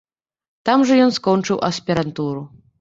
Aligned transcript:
Там 0.69 0.85
жа 0.93 0.97
ён 1.05 1.13
скончыў 1.19 1.63
аспірантуру. 1.71 2.43